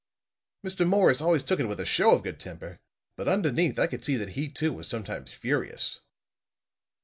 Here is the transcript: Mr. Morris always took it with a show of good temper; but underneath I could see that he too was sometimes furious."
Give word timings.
Mr. 0.65 0.83
Morris 0.87 1.21
always 1.21 1.43
took 1.43 1.59
it 1.59 1.65
with 1.67 1.79
a 1.79 1.85
show 1.85 2.15
of 2.15 2.23
good 2.23 2.39
temper; 2.39 2.79
but 3.15 3.27
underneath 3.27 3.77
I 3.77 3.85
could 3.85 4.03
see 4.03 4.15
that 4.15 4.29
he 4.29 4.49
too 4.49 4.73
was 4.73 4.87
sometimes 4.87 5.31
furious." 5.31 5.99